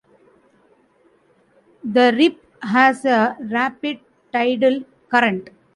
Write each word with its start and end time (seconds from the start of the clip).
The 1.83 2.11
Rip 2.17 2.43
has 2.63 3.05
a 3.05 3.37
rapid 3.39 3.99
tidal 4.33 4.83
current. 5.11 5.51